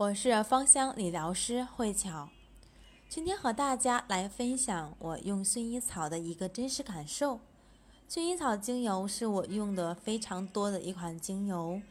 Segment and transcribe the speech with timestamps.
[0.00, 2.30] 我是芳香理疗师慧巧，
[3.06, 7.38] 今天和大家来分享我用薰衣草的一个真实感受。
[8.08, 11.82] 薰衣草精油是我用的非常多的一款精油，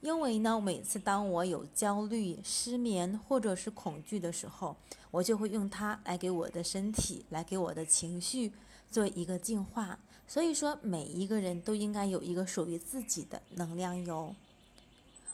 [0.00, 4.74] 因为呢，每次当我有焦虑、失眠或者是恐惧的时候，
[5.10, 8.54] 我就会用它来给我的身体、来给我的情绪
[8.90, 9.98] 做一个净化。
[10.26, 14.34] 所以说，每一个人都应该有一个属于自己的能量油。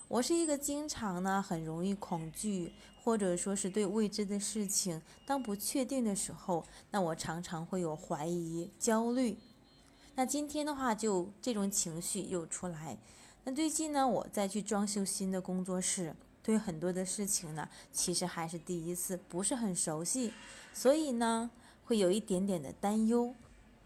[0.09, 9.37] 我是一个经常呢很容易恐惧，或者说是对未知的事情，当不确定的时候，那我常常会有怀疑、焦虑。
[10.15, 12.96] 那今天的话，就这种情绪又出来。
[13.42, 20.32] 那最近呢，我再去装修新的工作室，对很多的事情呢，其实还是第一次，不是很熟悉，
[20.73, 21.51] 所以呢，
[21.84, 23.34] 会有一点点的担忧。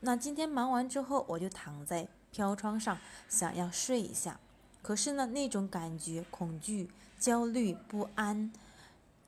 [0.00, 4.38] 那今天忙完之后，我就躺在飘窗上，想要睡一下。
[4.82, 6.88] 可是呢，那种感觉，恐惧、
[7.18, 8.50] 焦虑、不安，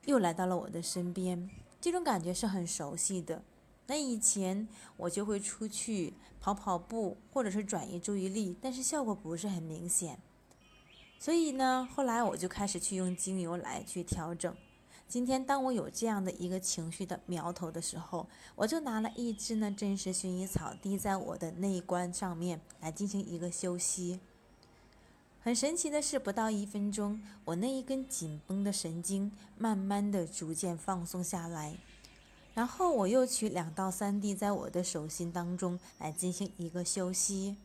[0.05, 1.49] 又来到了我的身边。
[1.79, 3.43] 这种感觉是很熟悉的。
[3.87, 10.17] 那以前我就会出去跑跑步，或者是转移注意力，但是效果不是很明显。
[11.19, 14.55] 所以呢，后来我就开始去用精油来去调整。
[15.07, 24.19] 今天当我有这样的一个情绪的苗头的时候，我就拿了一支呢真实薰衣草滴在我的内关上面来进行一个休息。
[25.43, 31.75] 很神奇的是，不到一分钟，我那一根紧绷的神经慢慢的、逐渐放松下来。
[32.53, 37.57] 然后我又取两到三滴在我的手心当中来进行一个休息。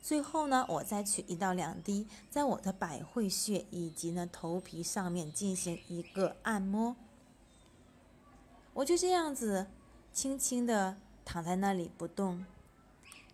[0.00, 6.94] 最后呢，我再取一到两滴在我的百会穴以及呢头皮上面进行一个按摩。
[8.74, 9.66] 我就这样子
[10.12, 12.44] 轻轻的躺在那里不动。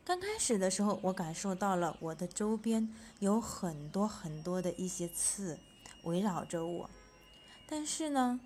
[0.05, 5.59] 刚开始的时候，我感受到了我的周边有很多很多的一些刺
[6.03, 6.91] 围绕着我，
[7.67, 8.39] 但是呢，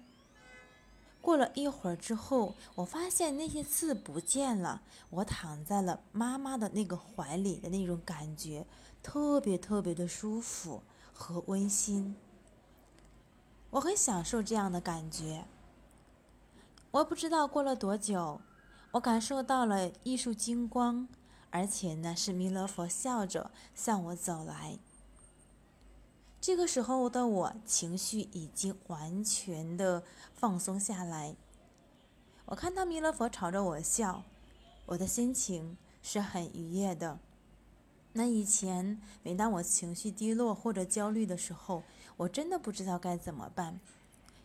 [1.20, 4.82] 过了一会儿之后，我发现那些刺不见了。
[5.10, 8.64] 我躺在了妈妈的那个怀里的那种感觉，
[9.02, 10.82] 特别特别的舒服
[11.12, 12.14] 和温馨。
[13.70, 15.44] 我很享受这样的感觉。
[16.92, 18.40] 我不知道过了多久，
[18.92, 21.08] 我感受到了艺术金光。
[21.50, 24.78] 而且呢，是弥勒佛笑着向我走来。
[26.40, 30.04] 这个时候的我情绪已经完全的
[30.34, 31.34] 放松下来。
[32.46, 34.22] 我看到弥勒佛朝着我笑，
[34.86, 37.18] 我的心情是很愉悦的。
[38.12, 41.82] 那以前每当我情绪低落或者焦虑的时候，
[42.16, 43.80] 我真的不知道该怎么办，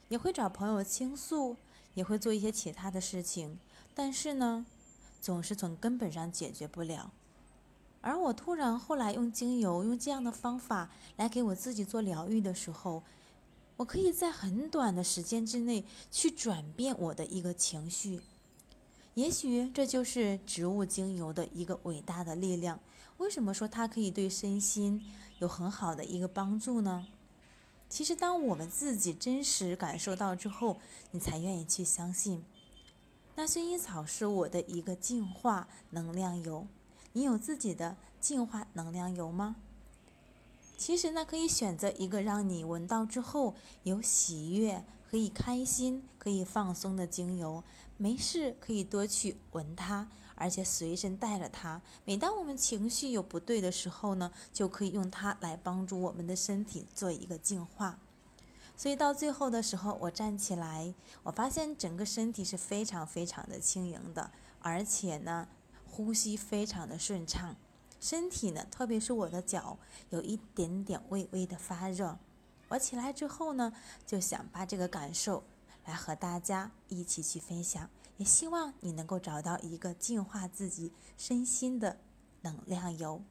[0.10, 1.58] 也会找朋友倾诉，
[1.94, 3.60] 也会做一些其他的事情，
[3.94, 4.66] 但是呢。
[5.24, 7.14] 总是从根本上解决不了，
[8.02, 13.02] 而我突然后来用精油，用这样的方法来给我自己做疗愈的时候，
[13.78, 18.20] 我可以在很短的时间之内去转变我的一个情绪。
[19.14, 22.78] 也许这就是植物精油的一个伟大的力量。
[23.20, 25.02] 为什么说它可以对身心
[25.40, 27.08] 有很好的一个帮助呢？
[27.88, 32.44] 其实，当我们自己真实感受到之后，你才愿意去相信。
[33.36, 36.68] 那薰衣草是我的一个净化能量油，
[37.14, 39.56] 你有自己的净化能量油吗？
[40.78, 47.64] 其实呢，可以选择一个让你闻到之后有喜悦、可以开心、可以放松的精油。
[47.98, 51.82] 没事可以多去闻它，而且随身带着它。
[52.06, 57.98] 每当我们情绪有不对的时候呢，就可以用它来帮助我们的身体做一个净化。
[58.76, 65.48] 所以到最后的时候，我站起来，我发现整个身体是非常非常的轻盈的，而且呢，
[65.86, 67.56] 呼吸非常的顺畅，
[68.00, 69.78] 身体呢，特别是我的脚，
[70.10, 72.18] 有一点点微微的发热。
[72.70, 73.72] 我起来之后呢，
[74.06, 75.44] 就想把这个感受
[75.86, 81.98] 来和大家一起去分享，也希望你能够找到一个净化自己身心的
[82.42, 83.22] 能量油。